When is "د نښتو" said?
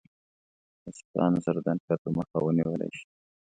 1.61-2.09